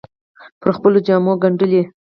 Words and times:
پر 0.59 0.69
خپلو 0.77 0.99
جامو 1.07 1.33
ګنډلې 1.41 1.81